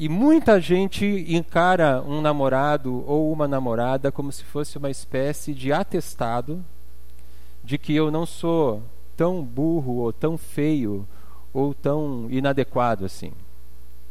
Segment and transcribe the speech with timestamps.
[0.00, 5.74] E muita gente encara um namorado ou uma namorada como se fosse uma espécie de
[5.74, 6.64] atestado
[7.62, 8.82] de que eu não sou
[9.14, 11.06] tão burro ou tão feio
[11.52, 13.30] ou tão inadequado assim.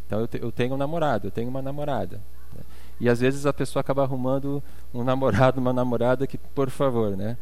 [0.05, 2.21] Então eu, te, eu tenho um namorado, eu tenho uma namorada.
[2.53, 2.61] Né?
[2.99, 4.61] E às vezes a pessoa acaba arrumando
[4.93, 7.35] um namorado, uma namorada que, por favor, né,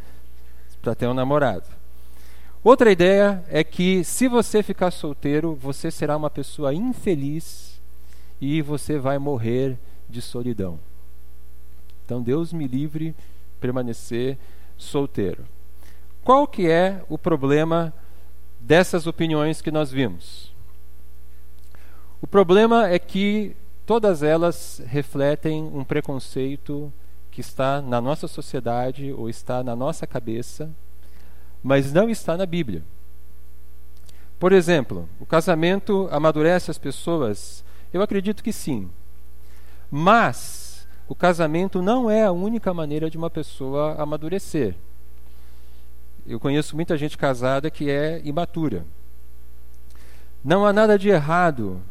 [0.81, 1.65] para ter um namorado.
[2.63, 7.76] Outra ideia é que se você ficar solteiro, você será uma pessoa infeliz
[8.39, 9.77] e você vai morrer
[10.09, 10.79] de solidão.
[12.05, 13.15] Então Deus me livre
[13.59, 14.37] permanecer
[14.77, 15.43] solteiro.
[16.23, 17.93] Qual que é o problema
[18.59, 20.51] dessas opiniões que nós vimos?
[22.21, 23.55] O problema é que
[23.85, 26.91] todas elas refletem um preconceito
[27.31, 30.69] que está na nossa sociedade ou está na nossa cabeça,
[31.63, 32.83] mas não está na Bíblia.
[34.39, 37.63] Por exemplo, o casamento amadurece as pessoas?
[37.93, 38.89] Eu acredito que sim.
[39.89, 44.75] Mas o casamento não é a única maneira de uma pessoa amadurecer.
[46.27, 48.85] Eu conheço muita gente casada que é imatura.
[50.43, 51.81] Não há nada de errado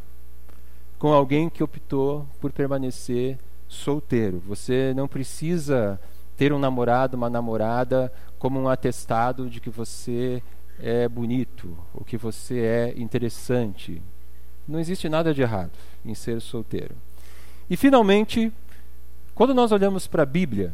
[0.99, 4.43] com alguém que optou por permanecer solteiro.
[4.47, 5.99] Você não precisa
[6.37, 10.43] ter um namorado, uma namorada como um atestado de que você
[10.79, 14.03] é bonito ou que você é interessante.
[14.67, 15.73] Não existe nada de errado
[16.05, 16.95] em ser solteiro.
[17.69, 18.53] E finalmente,
[19.35, 20.73] quando nós olhamos para a Bíblia,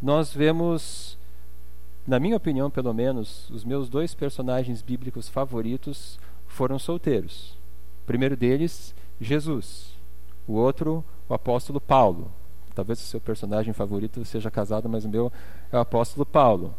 [0.00, 1.18] nós vemos
[2.08, 7.50] na minha opinião, pelo menos, os meus dois personagens bíblicos favoritos foram solteiros.
[8.02, 9.90] O primeiro deles, Jesus.
[10.46, 12.32] O outro, o apóstolo Paulo.
[12.74, 15.30] Talvez o seu personagem favorito seja casado, mas o meu
[15.70, 16.74] é o apóstolo Paulo.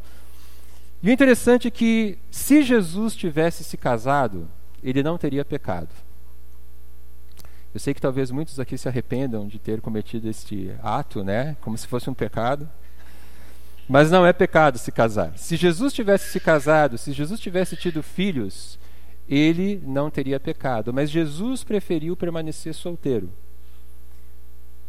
[1.03, 4.47] E o interessante é que, se Jesus tivesse se casado,
[4.83, 5.89] ele não teria pecado.
[7.73, 11.55] Eu sei que talvez muitos aqui se arrependam de ter cometido este ato, né?
[11.61, 12.67] Como se fosse um pecado.
[13.87, 15.37] Mas não é pecado se casar.
[15.37, 18.79] Se Jesus tivesse se casado, se Jesus tivesse tido filhos,
[19.27, 20.91] ele não teria pecado.
[20.91, 23.29] Mas Jesus preferiu permanecer solteiro.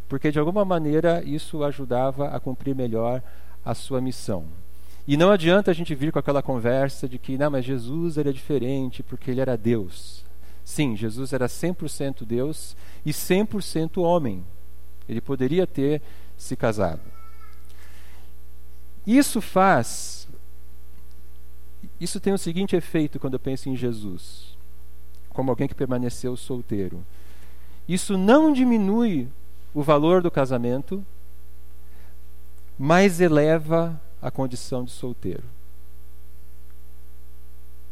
[0.09, 3.21] Porque de alguma maneira isso ajudava a cumprir melhor
[3.63, 4.45] a sua missão.
[5.07, 8.31] E não adianta a gente vir com aquela conversa de que, não, mas Jesus era
[8.31, 10.23] diferente porque ele era Deus.
[10.63, 12.75] Sim, Jesus era 100% Deus
[13.05, 14.43] e 100% homem.
[15.09, 16.01] Ele poderia ter
[16.37, 17.01] se casado.
[19.05, 20.27] Isso faz.
[21.99, 24.55] Isso tem o seguinte efeito quando eu penso em Jesus,
[25.29, 27.03] como alguém que permaneceu solteiro.
[27.87, 29.27] Isso não diminui
[29.73, 31.03] o valor do casamento,
[32.77, 35.43] mas eleva a condição de solteiro.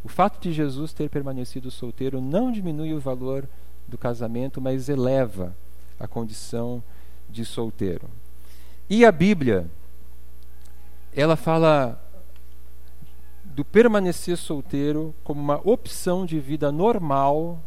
[0.04, 3.48] O fato de Jesus ter permanecido solteiro não diminui o valor
[3.88, 5.56] do casamento, mas eleva
[6.00, 6.82] a condição
[7.30, 8.10] de solteiro.
[8.90, 9.68] E a Bíblia
[11.14, 12.02] ela fala
[13.44, 17.60] do permanecer solteiro como uma opção de vida normal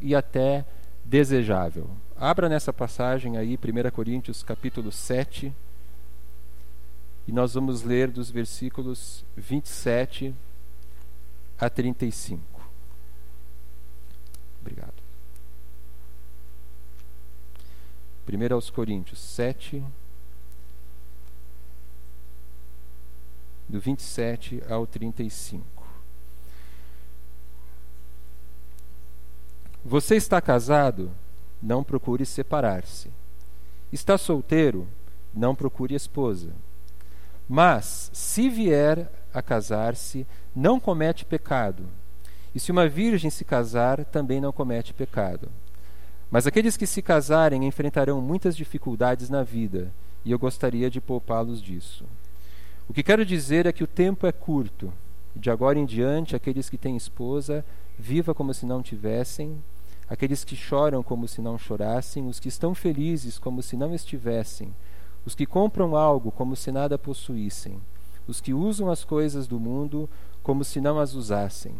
[0.00, 0.64] e até
[1.04, 1.90] desejável.
[2.16, 5.52] Abra nessa passagem aí, 1 Coríntios capítulo 7,
[7.26, 10.34] e nós vamos ler dos versículos 27
[11.58, 12.42] a 35.
[14.60, 15.04] Obrigado.
[18.26, 19.84] 1 aos Coríntios 7,
[23.68, 25.64] do 27 ao 35.
[29.84, 31.10] Você está casado?
[31.62, 33.10] Não procure separar-se.
[33.92, 34.88] Está solteiro?
[35.34, 36.52] Não procure esposa.
[37.48, 41.84] Mas, se vier a casar-se, não comete pecado.
[42.54, 45.48] E se uma virgem se casar, também não comete pecado.
[46.30, 49.92] Mas aqueles que se casarem enfrentarão muitas dificuldades na vida,
[50.24, 52.04] e eu gostaria de poupá-los disso.
[52.88, 54.92] O que quero dizer é que o tempo é curto.
[55.34, 57.64] De agora em diante, aqueles que têm esposa,
[57.98, 59.62] viva como se não tivessem,
[60.08, 64.72] aqueles que choram como se não chorassem, os que estão felizes como se não estivessem,
[65.24, 67.80] os que compram algo como se nada possuíssem,
[68.26, 70.08] os que usam as coisas do mundo
[70.42, 71.74] como se não as usassem,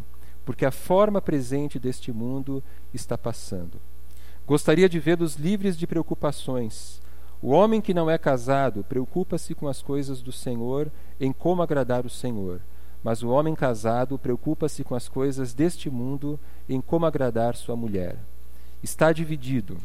[0.45, 2.63] porque a forma presente deste mundo
[2.93, 3.81] está passando.
[4.47, 7.01] Gostaria de vê-los livres de preocupações,
[7.45, 12.07] o homem que não é casado preocupa-se com as coisas do Senhor, em como agradar
[12.07, 12.59] o Senhor.
[13.03, 18.17] Mas o homem casado preocupa-se com as coisas deste mundo, em como agradar sua mulher.
[18.83, 19.77] Está dividido.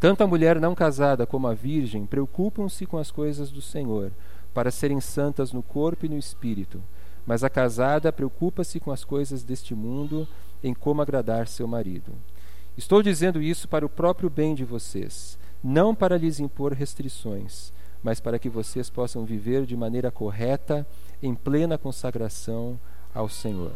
[0.00, 4.12] Tanto a mulher não casada como a virgem preocupam-se com as coisas do Senhor,
[4.54, 6.80] para serem santas no corpo e no espírito.
[7.26, 10.26] Mas a casada preocupa-se com as coisas deste mundo,
[10.62, 12.12] em como agradar seu marido.
[12.76, 17.72] Estou dizendo isso para o próprio bem de vocês, não para lhes impor restrições,
[18.02, 20.86] mas para que vocês possam viver de maneira correta,
[21.20, 22.78] em plena consagração
[23.12, 23.72] ao Senhor.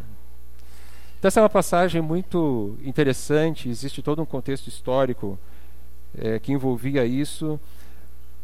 [1.19, 5.38] Então, essa é uma passagem muito interessante, existe todo um contexto histórico
[6.16, 7.58] é, que envolvia isso,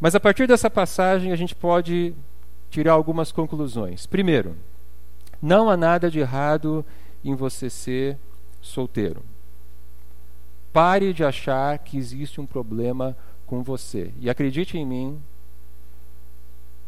[0.00, 2.14] mas a partir dessa passagem a gente pode
[2.70, 4.06] tirar algumas conclusões.
[4.06, 4.56] Primeiro,
[5.40, 6.84] não há nada de errado
[7.24, 8.16] em você ser
[8.60, 9.22] solteiro.
[10.72, 13.16] Pare de achar que existe um problema
[13.46, 14.12] com você.
[14.20, 15.20] E acredite em mim,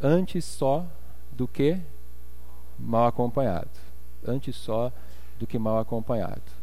[0.00, 0.86] antes só
[1.32, 1.78] do que
[2.78, 3.70] mal acompanhado.
[4.26, 4.92] Antes só
[5.38, 6.59] do que mal acompanhado.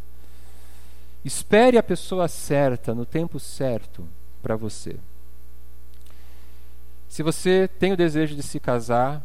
[1.28, 4.08] Espere a pessoa certa, no tempo certo,
[4.42, 4.96] para você.
[7.10, 9.22] Se você tem o desejo de se casar,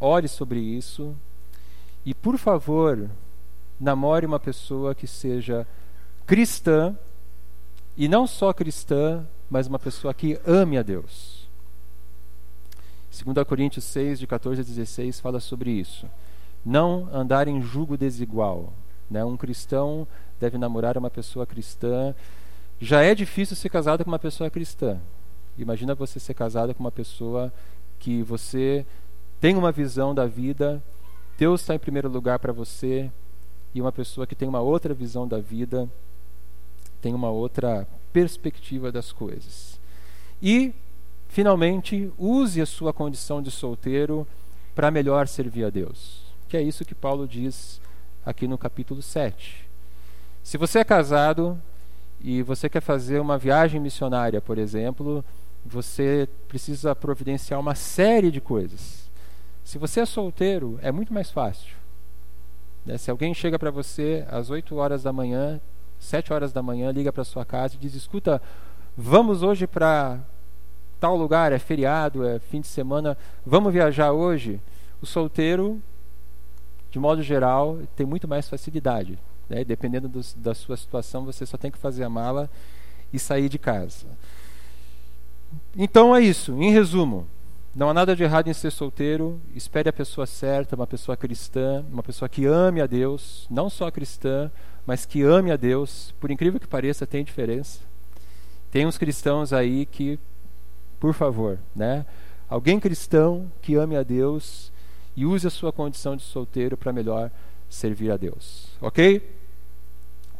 [0.00, 1.14] ore sobre isso
[2.04, 3.08] e, por favor,
[3.78, 5.64] namore uma pessoa que seja
[6.26, 6.92] cristã
[7.96, 11.46] e não só cristã, mas uma pessoa que ame a Deus.
[13.12, 16.04] 2 Coríntios 6, de 14 a 16, fala sobre isso.
[16.66, 18.72] Não andar em jugo desigual.
[19.08, 19.24] Né?
[19.24, 20.08] Um cristão
[20.42, 22.12] deve namorar uma pessoa cristã.
[22.80, 24.98] Já é difícil ser casado com uma pessoa cristã.
[25.56, 27.52] Imagina você ser casado com uma pessoa
[28.00, 28.84] que você
[29.40, 30.82] tem uma visão da vida,
[31.38, 33.08] Deus está em primeiro lugar para você,
[33.72, 35.88] e uma pessoa que tem uma outra visão da vida,
[37.00, 39.78] tem uma outra perspectiva das coisas.
[40.42, 40.74] E,
[41.28, 44.26] finalmente, use a sua condição de solteiro
[44.74, 46.22] para melhor servir a Deus.
[46.48, 47.80] Que é isso que Paulo diz
[48.26, 49.71] aqui no capítulo 7.
[50.42, 51.60] Se você é casado
[52.20, 55.24] e você quer fazer uma viagem missionária, por exemplo,
[55.64, 59.10] você precisa providenciar uma série de coisas.
[59.64, 61.74] Se você é solteiro, é muito mais fácil.
[62.84, 62.98] Né?
[62.98, 65.60] Se alguém chega para você às 8 horas da manhã,
[65.98, 68.42] 7 horas da manhã, liga para sua casa e diz: Escuta,
[68.96, 70.18] vamos hoje para
[70.98, 73.16] tal lugar, é feriado, é fim de semana,
[73.46, 74.60] vamos viajar hoje.
[75.00, 75.80] O solteiro,
[76.90, 79.18] de modo geral, tem muito mais facilidade.
[79.52, 79.64] Né?
[79.64, 82.48] Dependendo do, da sua situação, você só tem que fazer a mala
[83.12, 84.06] e sair de casa.
[85.76, 87.26] Então é isso, em resumo.
[87.74, 89.38] Não há nada de errado em ser solteiro.
[89.54, 93.90] Espere a pessoa certa, uma pessoa cristã, uma pessoa que ame a Deus, não só
[93.90, 94.50] cristã,
[94.86, 96.14] mas que ame a Deus.
[96.18, 97.80] Por incrível que pareça, tem diferença.
[98.70, 100.18] Tem uns cristãos aí que,
[100.98, 102.06] por favor, né?
[102.48, 104.72] Alguém cristão que ame a Deus
[105.14, 107.30] e use a sua condição de solteiro para melhor
[107.68, 108.68] servir a Deus.
[108.80, 109.41] Ok?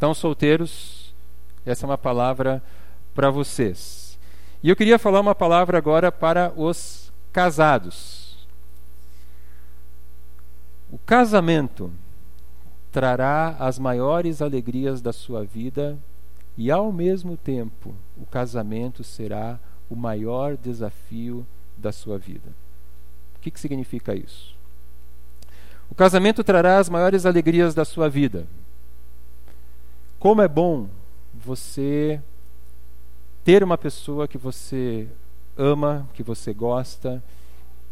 [0.03, 1.15] Então, solteiros,
[1.65, 2.61] essa é uma palavra
[3.15, 4.19] para vocês.
[4.61, 8.45] E eu queria falar uma palavra agora para os casados.
[10.91, 11.93] O casamento
[12.91, 15.97] trará as maiores alegrias da sua vida
[16.59, 19.57] e, ao mesmo tempo, o casamento será
[19.89, 21.47] o maior desafio
[21.77, 22.51] da sua vida.
[23.37, 24.53] O que, que significa isso?
[25.89, 28.49] O casamento trará as maiores alegrias da sua vida.
[30.23, 30.89] Como é bom
[31.35, 32.23] você
[33.43, 35.09] ter uma pessoa que você
[35.59, 37.21] ama, que você gosta,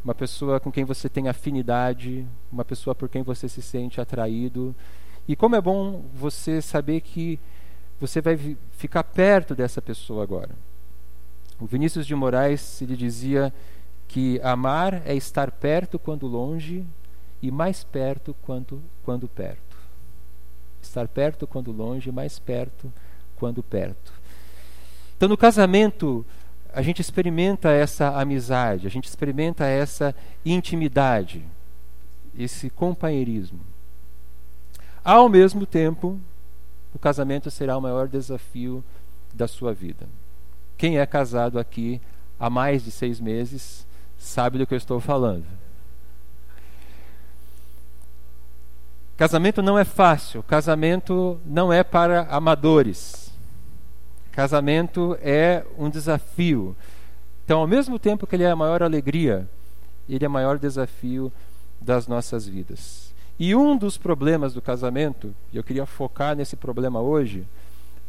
[0.04, 4.72] uma pessoa com quem você tem afinidade, uma pessoa por quem você se sente atraído.
[5.26, 7.36] E como é bom você saber que
[8.00, 8.38] você vai
[8.76, 10.54] ficar perto dessa pessoa agora.
[11.58, 13.52] O Vinícius de Moraes ele dizia
[14.06, 16.86] que amar é estar perto quando longe
[17.42, 19.69] e mais perto quando, quando perto.
[20.82, 22.92] Estar perto quando longe, mais perto
[23.36, 24.12] quando perto.
[25.16, 26.24] Então, no casamento,
[26.72, 31.44] a gente experimenta essa amizade, a gente experimenta essa intimidade,
[32.38, 33.60] esse companheirismo.
[35.04, 36.18] Ao mesmo tempo,
[36.94, 38.84] o casamento será o maior desafio
[39.32, 40.06] da sua vida.
[40.76, 42.00] Quem é casado aqui
[42.38, 43.86] há mais de seis meses
[44.18, 45.59] sabe do que eu estou falando.
[49.20, 53.30] Casamento não é fácil, casamento não é para amadores.
[54.32, 56.74] Casamento é um desafio.
[57.44, 59.46] Então, ao mesmo tempo que ele é a maior alegria,
[60.08, 61.30] ele é o maior desafio
[61.78, 63.12] das nossas vidas.
[63.38, 67.46] E um dos problemas do casamento, e eu queria focar nesse problema hoje,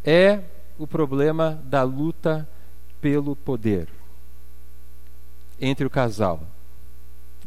[0.05, 0.39] é
[0.79, 2.47] o problema da luta
[3.01, 3.89] pelo poder
[5.59, 6.39] entre o casal.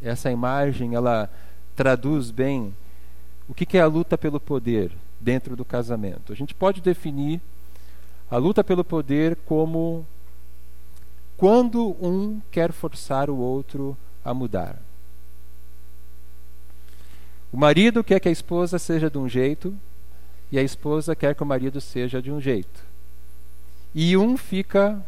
[0.02, 1.30] Essa imagem ela
[1.74, 2.74] traduz bem
[3.48, 6.32] o que é a luta pelo poder dentro do casamento.
[6.32, 7.40] A gente pode definir
[8.30, 10.06] a luta pelo poder como
[11.36, 14.78] quando um quer forçar o outro a mudar.
[17.52, 19.74] O marido quer que a esposa seja de um jeito
[20.50, 22.82] e a esposa quer que o marido seja de um jeito.
[23.94, 25.00] E um fica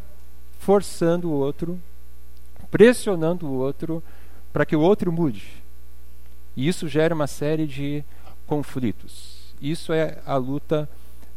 [0.60, 1.80] forçando o outro,
[2.70, 4.02] pressionando o outro
[4.52, 5.62] para que o outro mude.
[6.56, 8.04] E isso gera uma série de
[8.46, 9.54] conflitos.
[9.60, 10.88] Isso é a luta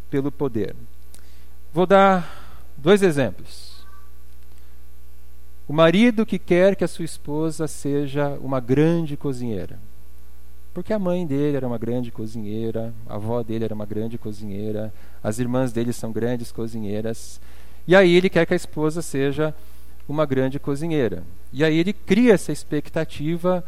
[0.10, 0.76] pelo poder.
[1.74, 3.70] Vou dar dois exemplos.
[5.68, 9.78] O marido que quer que a sua esposa seja uma grande cozinheira.
[10.74, 14.94] Porque a mãe dele era uma grande cozinheira, a avó dele era uma grande cozinheira,
[15.24, 17.40] as irmãs dele são grandes cozinheiras.
[17.88, 19.54] E aí ele quer que a esposa seja
[20.08, 21.24] uma grande cozinheira.
[21.54, 23.64] E aí ele cria essa expectativa,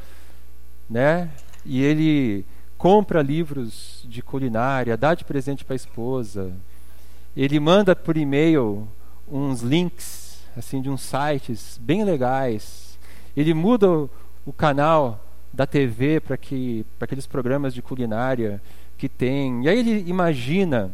[0.90, 1.30] né?
[1.66, 2.46] E ele
[2.82, 6.52] compra livros de culinária, dá de presente para a esposa.
[7.38, 8.88] Ele manda por e-mail
[9.32, 12.98] uns links assim de uns sites bem legais.
[13.38, 15.24] Ele muda o, canal
[15.54, 18.60] da TV para que para aqueles programas de culinária
[18.98, 19.66] que tem.
[19.66, 20.90] E aí ele imagina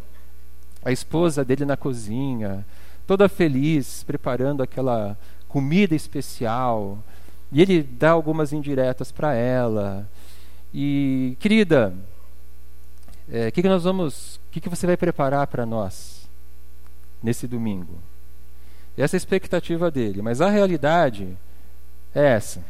[0.83, 2.65] a esposa dele na cozinha,
[3.07, 5.17] toda feliz, preparando aquela
[5.47, 6.99] comida especial.
[7.49, 10.05] E ele dá algumas indiretas para ela.
[10.73, 11.93] E, querida,
[13.27, 14.35] o é, que, que nós vamos.
[14.35, 16.27] O que, que você vai preparar para nós
[17.21, 17.99] nesse domingo?
[18.97, 20.21] Essa é a expectativa dele.
[20.21, 21.37] Mas a realidade
[22.15, 22.63] é essa.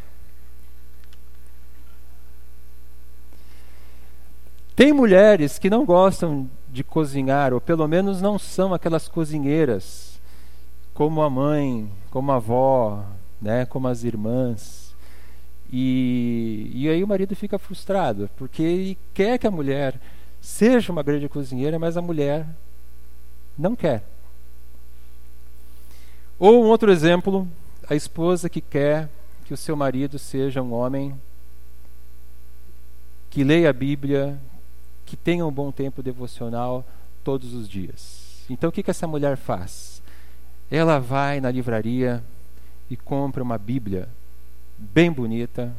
[4.75, 10.20] Tem mulheres que não gostam de cozinhar, ou pelo menos não são aquelas cozinheiras
[10.94, 13.04] como a mãe, como a avó,
[13.42, 14.87] né, como as irmãs.
[15.71, 20.00] E, e aí o marido fica frustrado, porque ele quer que a mulher
[20.39, 22.47] seja uma grande cozinheira, mas a mulher
[23.57, 24.03] não quer.
[26.39, 27.47] Ou um outro exemplo,
[27.89, 29.09] a esposa que quer
[29.45, 31.13] que o seu marido seja um homem
[33.29, 34.39] que leia a Bíblia,
[35.05, 36.86] que tenha um bom tempo devocional
[37.24, 38.43] todos os dias.
[38.50, 40.01] Então o que, que essa mulher faz?
[40.69, 42.24] Ela vai na livraria
[42.89, 44.07] e compra uma Bíblia
[44.77, 45.74] bem bonita.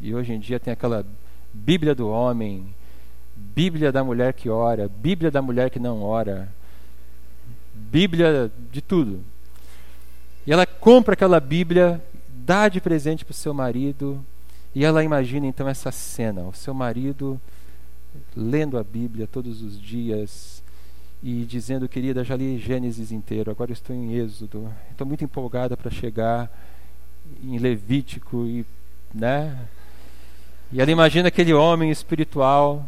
[0.00, 1.04] E hoje em dia tem aquela
[1.52, 2.74] Bíblia do homem,
[3.36, 6.48] Bíblia da mulher que ora, Bíblia da mulher que não ora,
[7.74, 9.20] Bíblia de tudo.
[10.46, 14.24] E ela compra aquela Bíblia, dá de presente para o seu marido,
[14.74, 17.40] e ela imagina então essa cena: o seu marido
[18.36, 20.62] lendo a Bíblia todos os dias
[21.22, 25.90] e dizendo, querida, já li Gênesis inteiro, agora estou em Êxodo, estou muito empolgada para
[25.90, 26.50] chegar
[27.42, 28.64] em Levítico e,
[29.14, 29.66] né?
[30.72, 32.84] E ela imagina aquele homem espiritual.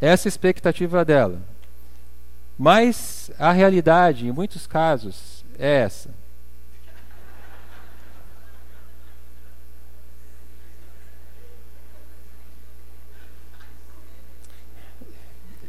[0.00, 1.40] Essa é a expectativa dela.
[2.58, 6.10] Mas a realidade, em muitos casos, é essa.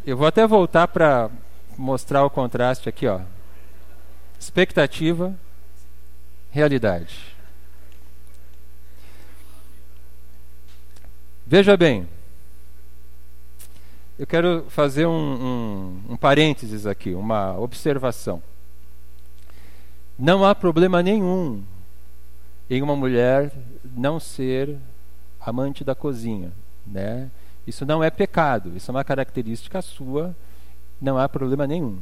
[0.05, 1.29] Eu vou até voltar para
[1.77, 3.21] mostrar o contraste aqui, ó.
[4.39, 5.33] Expectativa
[6.51, 7.35] realidade.
[11.47, 12.07] Veja bem,
[14.19, 18.41] eu quero fazer um, um, um parênteses aqui, uma observação.
[20.19, 21.63] Não há problema nenhum
[22.69, 23.51] em uma mulher
[23.83, 24.77] não ser
[25.39, 26.51] amante da cozinha,
[26.85, 27.29] né?
[27.65, 30.35] Isso não é pecado, isso é uma característica sua,
[31.01, 31.97] não há problema nenhum.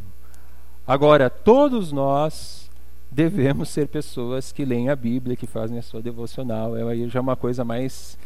[0.85, 2.68] Agora, todos nós
[3.11, 6.77] devemos ser pessoas que leem a Bíblia, que fazem a sua devocional.
[6.77, 8.17] É aí já uma coisa mais,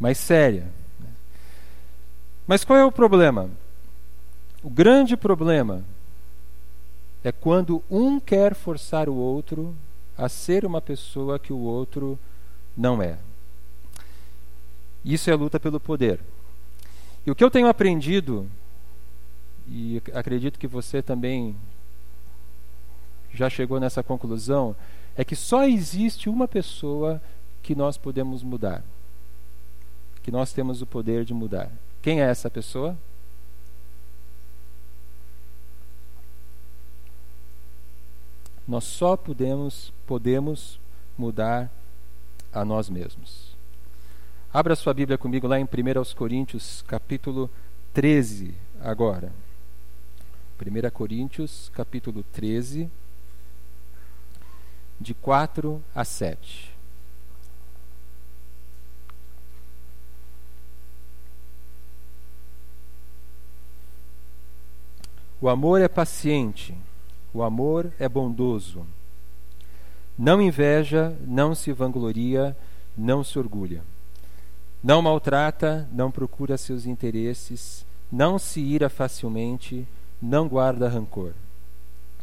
[0.00, 0.66] mais séria.
[0.98, 1.08] Né?
[2.46, 3.50] Mas qual é o problema?
[4.62, 5.84] O grande problema
[7.24, 9.74] é quando um quer forçar o outro
[10.16, 12.18] a ser uma pessoa que o outro
[12.76, 13.18] não é.
[15.04, 16.20] Isso é a luta pelo poder.
[17.26, 18.48] E o que eu tenho aprendido,
[19.68, 21.56] e acredito que você também
[23.34, 24.76] já chegou nessa conclusão
[25.16, 27.20] é que só existe uma pessoa
[27.62, 28.82] que nós podemos mudar.
[30.22, 31.70] Que nós temos o poder de mudar.
[32.00, 32.96] Quem é essa pessoa?
[38.66, 40.78] Nós só podemos, podemos
[41.18, 41.70] mudar
[42.52, 43.52] a nós mesmos.
[44.52, 45.68] Abra sua Bíblia comigo lá em 1
[46.14, 47.50] Coríntios, capítulo
[47.92, 49.32] 13, agora.
[50.60, 52.88] 1 Coríntios, capítulo 13
[55.02, 56.72] de 4 a 7.
[65.40, 66.72] O amor é paciente,
[67.34, 68.86] o amor é bondoso.
[70.16, 72.56] Não inveja, não se vangloria,
[72.96, 73.82] não se orgulha.
[74.84, 79.86] Não maltrata, não procura seus interesses, não se ira facilmente,
[80.20, 81.32] não guarda rancor.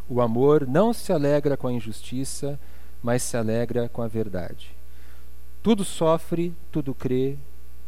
[0.07, 2.57] O amor não se alegra com a injustiça,
[3.01, 4.71] mas se alegra com a verdade.
[5.61, 7.37] Tudo sofre, tudo crê,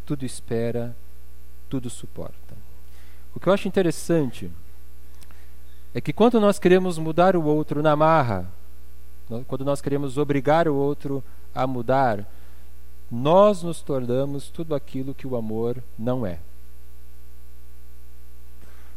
[0.05, 0.95] tudo espera,
[1.69, 2.55] tudo suporta.
[3.33, 4.51] O que eu acho interessante
[5.93, 8.49] é que quando nós queremos mudar o outro na marra,
[9.47, 11.23] quando nós queremos obrigar o outro
[11.55, 12.25] a mudar,
[13.09, 16.39] nós nos tornamos tudo aquilo que o amor não é.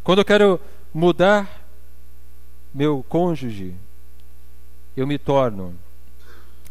[0.02, 0.60] Quando eu quero
[0.92, 1.64] mudar
[2.72, 3.74] meu cônjuge,
[4.96, 5.74] eu me torno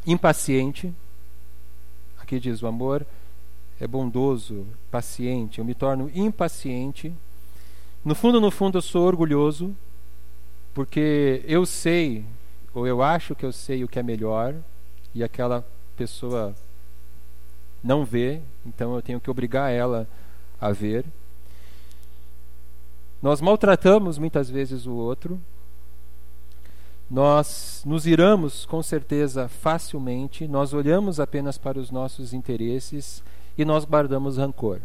[0.05, 0.93] impaciente.
[2.19, 3.05] Aqui diz: o amor
[3.79, 5.59] é bondoso, paciente.
[5.59, 7.13] Eu me torno impaciente.
[8.03, 9.75] No fundo, no fundo, eu sou orgulhoso,
[10.73, 12.25] porque eu sei,
[12.73, 14.55] ou eu acho que eu sei o que é melhor,
[15.15, 16.55] e aquela pessoa
[17.83, 20.07] não vê, então eu tenho que obrigar ela
[20.59, 21.05] a ver.
[23.21, 25.39] Nós maltratamos muitas vezes o outro,
[27.13, 33.21] nós nos iramos com certeza facilmente, nós olhamos apenas para os nossos interesses
[33.55, 34.79] e nós guardamos rancor.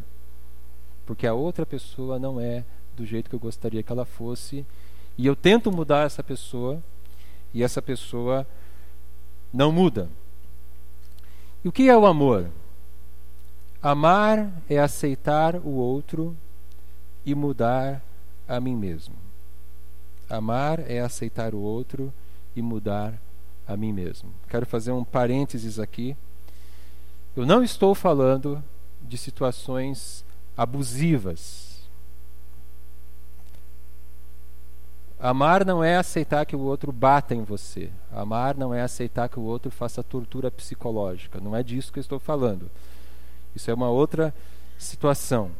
[1.07, 4.63] Porque a outra pessoa não é do jeito que eu gostaria que ela fosse,
[5.17, 6.83] e eu tento mudar essa pessoa,
[7.55, 8.47] e essa pessoa
[9.51, 10.07] não muda.
[11.65, 12.51] E o que é o amor?
[13.83, 16.37] Amar é aceitar o outro
[17.25, 18.03] e mudar
[18.47, 19.28] a mim mesmo.
[20.29, 22.13] Amar é aceitar o outro
[22.55, 23.15] e mudar
[23.67, 24.33] a mim mesmo.
[24.49, 26.17] Quero fazer um parênteses aqui.
[27.37, 28.63] Eu não estou falando
[29.03, 30.25] de situações
[30.57, 31.69] abusivas.
[35.21, 37.91] Amar não é aceitar que o outro bata em você.
[38.13, 41.41] Amar não é aceitar que o outro faça tortura psicológica.
[41.41, 42.71] Não é disso que eu estou falando.
[43.55, 44.33] Isso é uma outra
[44.79, 45.51] situação.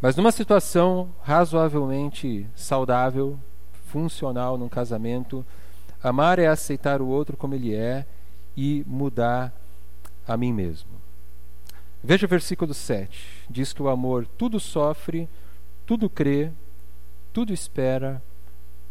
[0.00, 3.38] Mas numa situação razoavelmente saudável,
[3.90, 5.44] funcional num casamento.
[6.02, 8.06] Amar é aceitar o outro como ele é
[8.56, 9.52] e mudar
[10.26, 10.88] a mim mesmo.
[12.02, 13.44] Veja o versículo 7.
[13.50, 15.28] Diz que o amor tudo sofre,
[15.84, 16.50] tudo crê,
[17.32, 18.22] tudo espera,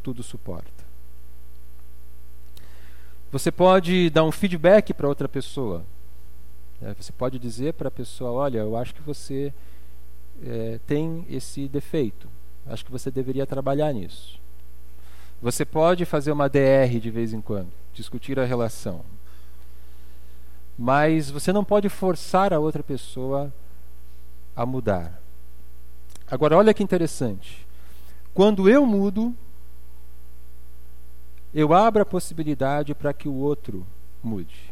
[0.03, 0.83] tudo suporta.
[3.31, 5.83] Você pode dar um feedback para outra pessoa.
[6.81, 9.53] É, você pode dizer para a pessoa: Olha, eu acho que você
[10.43, 12.27] é, tem esse defeito.
[12.65, 14.39] Acho que você deveria trabalhar nisso.
[15.41, 19.01] Você pode fazer uma DR de vez em quando, discutir a relação.
[20.77, 23.53] Mas você não pode forçar a outra pessoa
[24.55, 25.21] a mudar.
[26.29, 27.65] Agora, olha que interessante.
[28.33, 29.33] Quando eu mudo,
[31.53, 33.85] eu abro a possibilidade para que o outro
[34.21, 34.69] mude.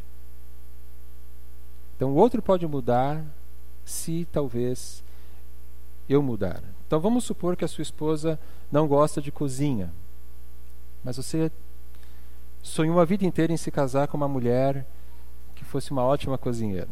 [1.96, 3.24] Então, o outro pode mudar
[3.84, 5.04] se talvez
[6.08, 6.62] eu mudar.
[6.86, 8.40] Então, vamos supor que a sua esposa
[8.72, 9.92] não gosta de cozinha.
[11.04, 11.52] Mas você
[12.62, 14.86] sonhou a vida inteira em se casar com uma mulher
[15.56, 16.90] que fosse uma ótima cozinheira.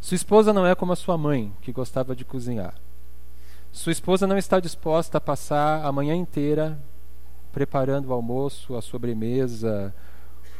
[0.00, 2.74] Sua esposa não é como a sua mãe, que gostava de cozinhar.
[3.72, 6.78] Sua esposa não está disposta a passar a manhã inteira
[7.52, 9.94] preparando o almoço, a sobremesa,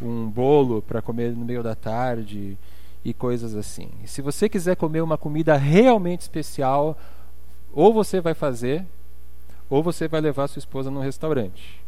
[0.01, 2.57] um bolo para comer no meio da tarde
[3.05, 3.91] e coisas assim.
[4.05, 6.97] E se você quiser comer uma comida realmente especial,
[7.73, 8.85] ou você vai fazer,
[9.73, 11.81] ou você vai levar sua esposa num restaurante.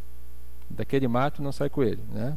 [0.67, 2.35] Daquele mato não sai coelho, né?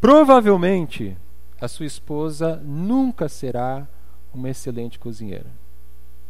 [0.00, 1.16] Provavelmente
[1.60, 3.84] a sua esposa nunca será
[4.32, 5.50] uma excelente cozinheira.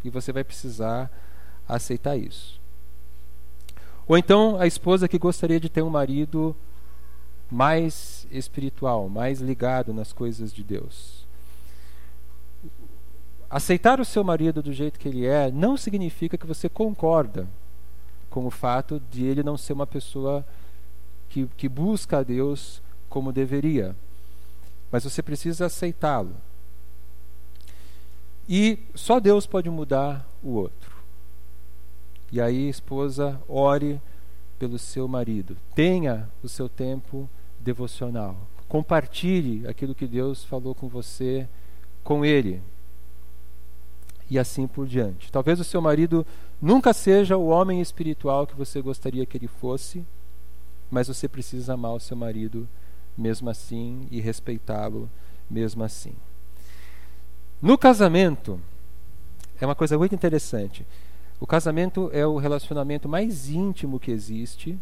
[0.03, 1.13] E você vai precisar
[1.69, 2.59] aceitar isso.
[4.09, 6.57] Ou então a esposa que gostaria de ter um marido
[7.51, 11.27] mais espiritual, mais ligado nas coisas de Deus.
[13.51, 17.47] Aceitar o seu marido do jeito que ele é não significa que você concorda
[18.37, 20.45] com o fato de ele não ser uma pessoa
[21.31, 23.97] que, que busca a Deus como deveria.
[24.93, 26.37] Mas você precisa aceitá-lo.
[28.47, 30.93] E só Deus pode mudar o outro.
[32.31, 33.99] E aí, esposa, ore
[34.59, 35.57] pelo seu marido.
[35.75, 37.27] Tenha o seu tempo
[37.59, 38.37] devocional.
[38.69, 41.49] Compartilhe aquilo que Deus falou com você
[42.05, 42.61] com ele
[44.29, 45.33] e assim por diante.
[45.33, 46.27] Talvez o seu marido
[46.61, 50.05] nunca seja o homem espiritual que você gostaria que ele fosse,
[50.91, 52.69] mas você precisa amar o seu marido
[53.17, 55.11] mesmo assim e respeitá-lo
[55.51, 56.13] mesmo assim.
[57.61, 58.61] No casamento,
[59.61, 60.87] é uma coisa muito interessante.
[61.41, 64.79] O casamento é o relacionamento mais íntimo que existe.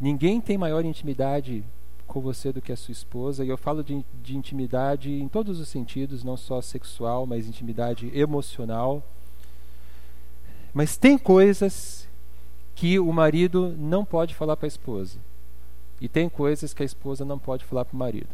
[0.00, 1.64] Ninguém tem maior intimidade
[2.06, 5.58] com você do que a sua esposa, e eu falo de, de intimidade em todos
[5.60, 9.02] os sentidos, não só sexual, mas intimidade emocional.
[10.72, 12.08] Mas tem coisas
[12.74, 15.18] que o marido não pode falar para a esposa.
[16.00, 18.28] E tem coisas que a esposa não pode falar para o marido.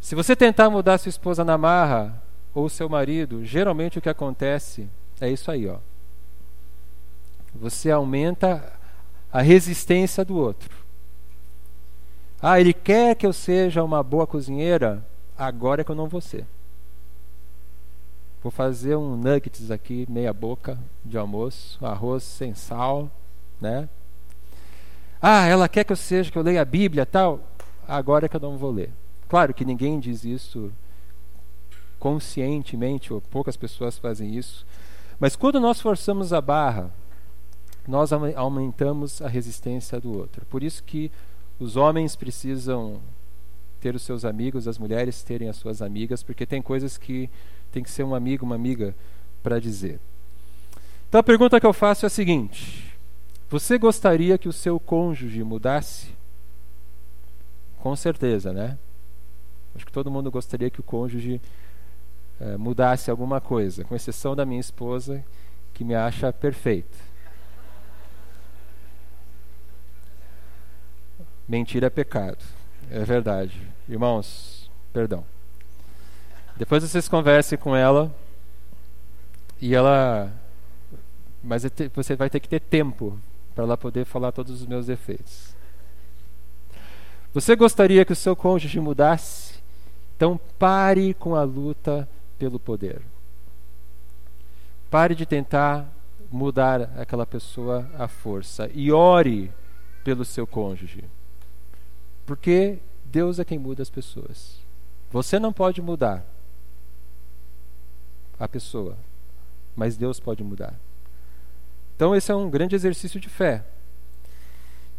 [0.00, 2.22] Se você tentar mudar sua esposa na marra
[2.54, 4.88] ou seu marido, geralmente o que acontece
[5.20, 5.78] é isso aí, ó.
[7.54, 8.72] Você aumenta
[9.32, 10.76] a resistência do outro.
[12.40, 15.04] Ah, ele quer que eu seja uma boa cozinheira,
[15.36, 16.44] agora é que eu não vou ser.
[18.44, 23.10] Vou fazer um nuggets aqui, meia boca de almoço, arroz sem sal,
[23.58, 23.88] né?
[25.18, 27.40] Ah, ela quer que eu seja, que eu leia a Bíblia tal,
[27.88, 28.90] agora é que eu não vou ler.
[29.30, 30.70] Claro que ninguém diz isso
[31.98, 34.66] conscientemente, ou poucas pessoas fazem isso.
[35.18, 36.90] Mas quando nós forçamos a barra,
[37.88, 40.44] nós aumentamos a resistência do outro.
[40.50, 41.10] Por isso que
[41.58, 43.00] os homens precisam
[43.80, 47.30] ter os seus amigos, as mulheres terem as suas amigas, porque tem coisas que
[47.74, 48.94] tem que ser um amigo, uma amiga
[49.42, 49.98] para dizer.
[51.08, 52.96] Então a pergunta que eu faço é a seguinte:
[53.50, 56.14] você gostaria que o seu cônjuge mudasse?
[57.80, 58.78] Com certeza, né?
[59.74, 61.40] Acho que todo mundo gostaria que o cônjuge
[62.40, 65.22] eh, mudasse alguma coisa, com exceção da minha esposa,
[65.74, 66.96] que me acha perfeito.
[71.48, 72.38] Mentira é pecado.
[72.90, 73.60] É verdade.
[73.88, 75.24] Irmãos, perdão.
[76.56, 78.14] Depois vocês conversem com ela
[79.60, 80.32] e ela.
[81.42, 83.18] Mas é você vai ter que ter tempo
[83.54, 85.54] para ela poder falar todos os meus defeitos.
[87.32, 89.54] Você gostaria que o seu cônjuge mudasse?
[90.16, 93.02] Então pare com a luta pelo poder.
[94.88, 95.88] Pare de tentar
[96.30, 99.50] mudar aquela pessoa à força e ore
[100.04, 101.04] pelo seu cônjuge.
[102.24, 104.58] Porque Deus é quem muda as pessoas.
[105.10, 106.24] Você não pode mudar
[108.38, 108.96] a pessoa,
[109.76, 110.74] mas Deus pode mudar.
[111.96, 113.64] Então, esse é um grande exercício de fé.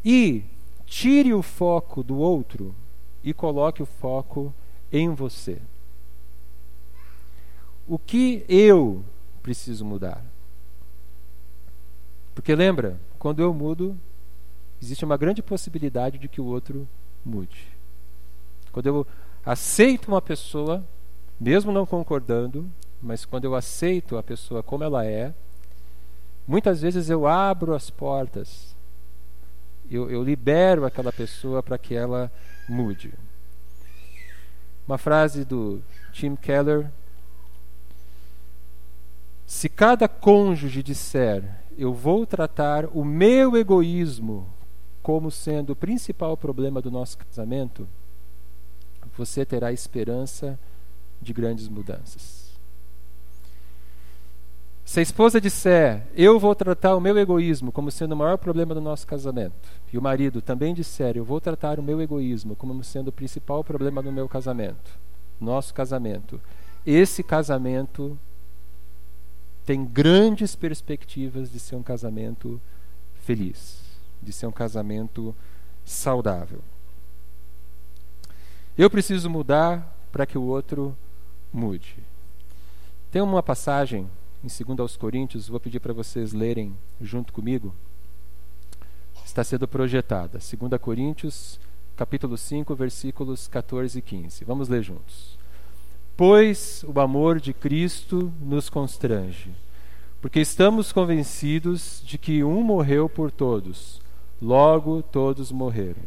[0.04, 0.44] E
[0.86, 2.74] tire o foco do outro
[3.24, 4.54] e coloque o foco
[4.92, 5.60] em você.
[7.88, 9.04] O que eu
[9.44, 10.24] preciso mudar?
[12.34, 13.98] Porque lembra, quando eu mudo,
[14.82, 16.88] existe uma grande possibilidade de que o outro
[17.24, 17.68] mude.
[18.72, 19.08] Quando eu
[19.46, 20.84] aceito uma pessoa,
[21.40, 22.70] mesmo não concordando,
[23.02, 25.34] mas quando eu aceito a pessoa como ela é,
[26.48, 28.76] muitas vezes eu abro as portas,
[29.90, 32.32] eu, eu libero aquela pessoa para que ela
[32.68, 33.14] mude.
[34.88, 35.82] Uma frase do
[36.12, 36.90] Tim Keller:
[39.46, 41.44] Se cada cônjuge disser,
[41.78, 44.48] eu vou tratar o meu egoísmo
[45.02, 47.88] como sendo o principal problema do nosso casamento,
[49.16, 50.60] você terá esperança
[51.22, 52.45] de grandes mudanças.
[54.86, 58.74] Se a esposa disser, eu vou tratar o meu egoísmo como sendo o maior problema
[58.74, 59.54] do nosso casamento,
[59.92, 63.64] e o marido também disser, eu vou tratar o meu egoísmo como sendo o principal
[63.64, 64.92] problema do meu casamento,
[65.42, 66.40] nosso casamento,
[66.86, 68.18] esse casamento
[69.66, 72.62] tem grandes perspectivas de ser um casamento
[73.24, 73.86] feliz
[74.26, 75.36] de ser um casamento
[75.86, 76.60] saudável.
[78.78, 80.98] Eu preciso mudar para que o outro
[81.54, 81.96] mude.
[83.12, 84.10] Tem uma passagem
[84.46, 87.74] em 2 aos Coríntios, vou pedir para vocês lerem junto comigo.
[89.26, 90.38] Está sendo projetada.
[90.38, 91.60] 2 Coríntios,
[91.98, 94.46] capítulo 5, versículos 14 e 15.
[94.46, 95.36] Vamos ler juntos.
[96.16, 99.50] Pois o amor de Cristo nos constrange,
[100.22, 104.00] porque estamos convencidos de que um morreu por todos,
[104.42, 106.04] Logo todos morreram.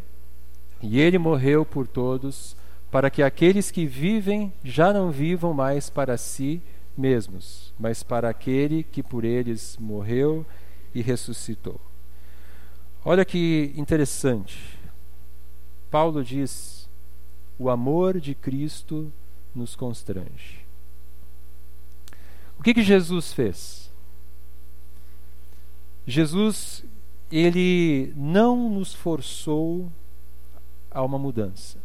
[0.83, 2.55] E ele morreu por todos,
[2.90, 6.62] para que aqueles que vivem já não vivam mais para si
[6.99, 10.45] mesmos, mas para aquele que por eles morreu
[10.93, 11.81] e ressuscitou.
[13.05, 14.79] Olha que interessante.
[15.91, 16.89] Paulo diz:
[17.59, 19.13] o amor de Cristo
[19.55, 20.67] nos constrange.
[22.59, 23.89] O que, que Jesus fez?
[26.07, 26.85] Jesus
[27.31, 29.91] ele não nos forçou
[30.91, 31.79] a uma mudança.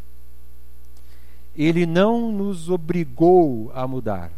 [1.55, 4.31] Ele não nos obrigou a mudar.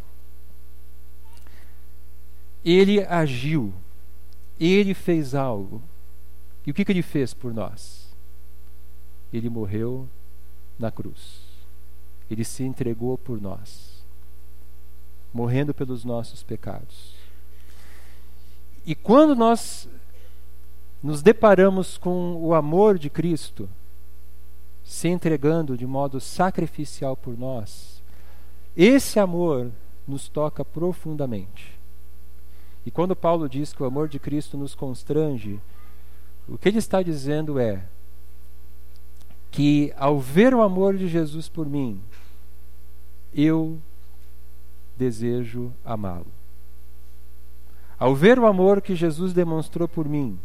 [2.66, 3.72] Ele agiu.
[4.58, 5.80] Ele fez algo.
[6.66, 8.08] E o que, que ele fez por nós?
[9.32, 10.08] Ele morreu
[10.76, 11.42] na cruz.
[12.28, 14.02] Ele se entregou por nós,
[15.32, 17.14] morrendo pelos nossos pecados.
[18.84, 19.88] E quando nós
[21.00, 23.68] nos deparamos com o amor de Cristo
[24.84, 28.02] se entregando de modo sacrificial por nós,
[28.76, 29.70] esse amor
[30.06, 31.75] nos toca profundamente.
[32.86, 35.58] E quando Paulo diz que o amor de Cristo nos constrange,
[36.48, 37.82] o que ele está dizendo é
[39.50, 42.00] que ao ver o amor de Jesus por mim,
[43.34, 43.76] eu
[44.96, 46.26] desejo amá-lo.
[47.98, 50.38] Ao ver o amor que Jesus demonstrou por mim,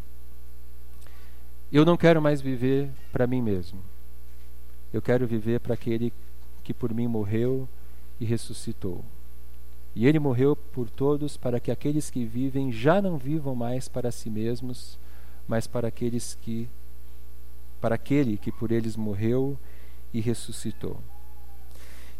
[1.72, 3.80] eu não quero mais viver para mim mesmo.
[4.92, 6.12] Eu quero viver para aquele
[6.64, 7.68] que por mim morreu
[8.20, 9.06] e ressuscitou.
[9.96, 14.12] E ele morreu por todos para que aqueles que vivem já não vivam mais para
[14.12, 14.98] si mesmos,
[15.48, 16.70] mas para aqueles que
[17.82, 19.58] para aquele que por eles morreu
[20.14, 20.98] e ressuscitou.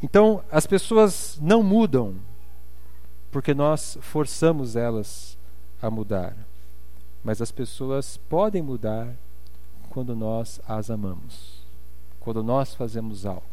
[0.02, 2.16] Então, as pessoas não mudam
[3.32, 5.38] porque nós forçamos elas
[5.82, 6.36] a mudar.
[7.24, 9.16] Mas as pessoas podem mudar
[9.90, 11.62] quando nós as amamos,
[12.20, 13.44] quando nós fazemos algo,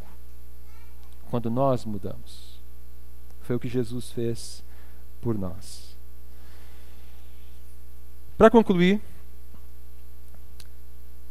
[1.31, 2.48] quando nós mudamos.
[3.49, 4.63] Foi o que Jesus fez
[5.23, 5.97] por nós.
[8.37, 9.01] Para concluir,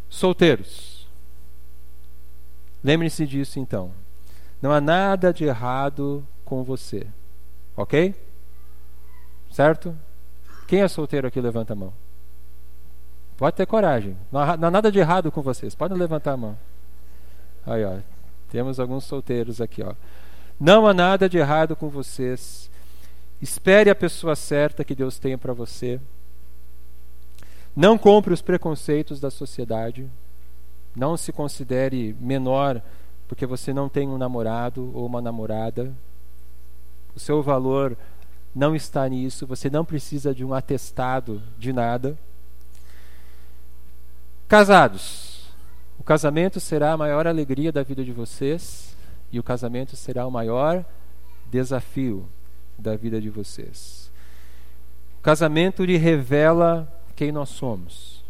[0.09, 1.05] solteiros.
[2.83, 3.91] Lembre-se disso então.
[4.59, 7.05] Não há nada de errado com você.
[7.75, 8.15] Ok?
[9.51, 9.95] Certo?
[10.67, 11.93] Quem é solteiro aqui, levanta a mão.
[13.37, 14.17] Pode ter coragem.
[14.31, 15.75] Não há, não há nada de errado com vocês.
[15.75, 16.57] Podem levantar a mão.
[17.63, 17.99] Aí, ó.
[18.49, 19.93] Temos alguns solteiros aqui, ó.
[20.59, 22.69] Não há nada de errado com vocês.
[23.41, 25.99] Espere a pessoa certa que Deus tem para você.
[27.75, 30.07] Não compre os preconceitos da sociedade.
[30.95, 32.81] Não se considere menor
[33.27, 35.93] porque você não tem um namorado ou uma namorada.
[37.15, 37.95] O seu valor
[38.55, 42.17] não está nisso, você não precisa de um atestado de nada.
[44.47, 45.45] Casados,
[45.99, 48.96] o casamento será a maior alegria da vida de vocês
[49.31, 50.85] e o casamento será o maior
[51.49, 52.27] desafio
[52.77, 54.09] da vida de vocês.
[55.19, 58.23] O casamento lhe revela quem nós somos,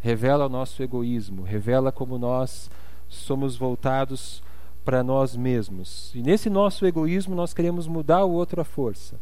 [0.00, 2.70] revela o nosso egoísmo, revela como nós
[3.08, 4.42] somos voltados
[4.84, 6.12] para nós mesmos.
[6.14, 9.16] E nesse nosso egoísmo nós queremos mudar o outro à força.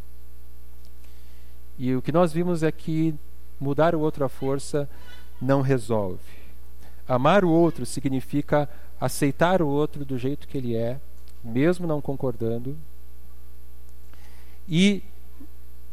[1.78, 3.14] E o que nós vimos é que
[3.60, 4.88] mudar o outro à força
[5.40, 6.18] não resolve.
[7.08, 8.68] Amar o outro significa
[9.00, 11.00] aceitar o outro do jeito que ele é,
[11.42, 12.76] mesmo não concordando,
[14.68, 15.02] e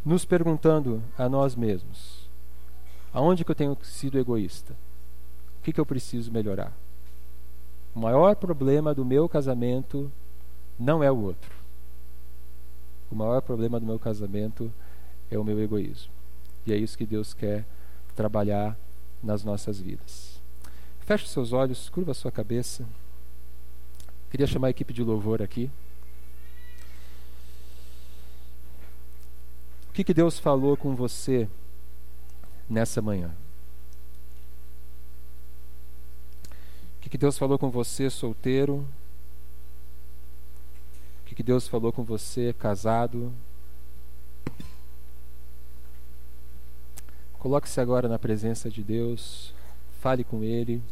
[0.05, 2.27] nos perguntando a nós mesmos:
[3.13, 4.73] aonde que eu tenho sido egoísta?
[5.59, 6.73] O que, que eu preciso melhorar?
[7.95, 10.11] O maior problema do meu casamento
[10.79, 11.51] não é o outro.
[13.11, 14.71] O maior problema do meu casamento
[15.29, 16.11] é o meu egoísmo.
[16.65, 17.63] E é isso que Deus quer
[18.15, 18.75] trabalhar
[19.21, 20.32] nas nossas vidas.
[21.05, 22.87] Feche seus olhos, curva sua cabeça.
[24.31, 25.69] Queria chamar a equipe de louvor aqui.
[29.89, 31.47] O que, que Deus falou com você
[32.69, 33.31] nessa manhã?
[37.03, 38.87] que, que Deus falou com você, solteiro?
[41.21, 43.33] O que, que Deus falou com você, casado?
[47.39, 49.53] Coloque-se agora na presença de Deus,
[50.03, 50.83] fale com Ele.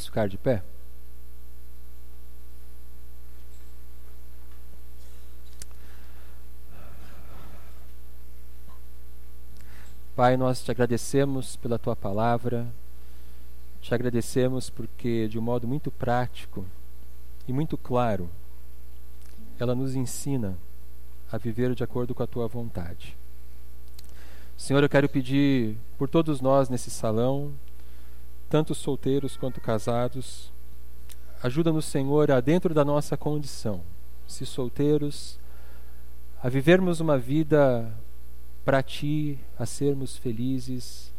[0.00, 0.62] Vamos ficar de pé?
[10.16, 12.66] Pai, nós te agradecemos pela tua palavra,
[13.82, 16.64] te agradecemos porque, de um modo muito prático
[17.46, 18.30] e muito claro,
[19.58, 20.56] ela nos ensina
[21.30, 23.14] a viver de acordo com a tua vontade.
[24.56, 27.52] Senhor, eu quero pedir por todos nós nesse salão,
[28.50, 30.50] tanto solteiros quanto casados.
[31.40, 33.80] Ajuda-nos, Senhor, a dentro da nossa condição,
[34.26, 35.38] se solteiros,
[36.42, 37.90] a vivermos uma vida
[38.64, 41.12] para Ti, a sermos felizes,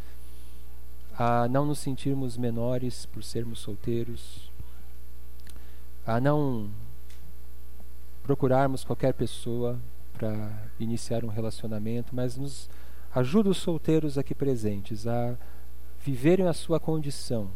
[1.17, 4.50] a não nos sentirmos menores por sermos solteiros,
[6.06, 6.70] a não
[8.24, 9.80] procurarmos qualquer pessoa
[10.13, 12.70] para iniciar um relacionamento, mas nos
[13.15, 15.36] ajuda os solteiros aqui presentes a
[16.03, 17.49] viverem a sua condição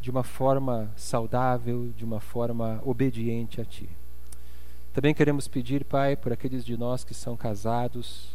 [0.00, 3.88] de uma forma saudável, de uma forma obediente a Ti.
[4.92, 8.34] Também queremos pedir, Pai, por aqueles de nós que são casados,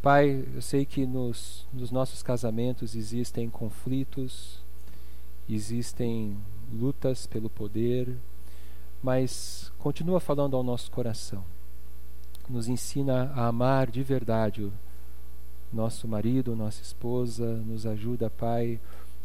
[0.00, 4.60] Pai, eu sei que nos, nos nossos casamentos existem conflitos,
[5.48, 6.36] existem
[6.72, 8.16] lutas pelo poder,
[9.02, 11.44] mas continua falando ao nosso coração.
[12.48, 14.72] Nos ensina a amar de verdade
[15.72, 18.80] nosso marido, nossa esposa, nos ajuda, Pai,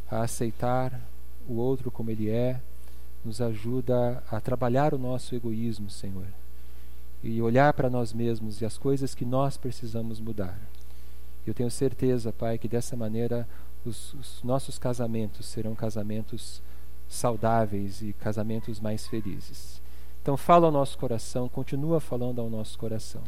[0.10, 1.00] a aceitar
[1.48, 2.60] o outro como ele é,
[3.24, 6.28] nos ajuda a trabalhar o nosso egoísmo, Senhor,
[7.24, 10.60] e olhar para nós mesmos e as coisas que nós precisamos mudar.
[11.48, 13.48] Eu tenho certeza, Pai, que dessa maneira
[13.86, 16.62] os, os nossos casamentos serão casamentos
[17.10, 19.82] saudáveis e casamentos mais felizes.
[20.22, 23.22] Então, fala ao nosso coração, continua falando ao nosso coração.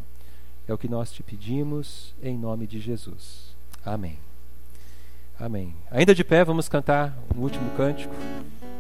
[0.68, 3.56] É o que nós te pedimos, em nome de Jesus.
[3.86, 4.18] Amém.
[5.40, 5.76] Amém.
[5.92, 8.14] Ainda de pé, vamos cantar um último cântico.